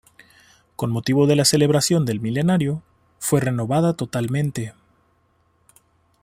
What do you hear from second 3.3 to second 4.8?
renovada totalmente.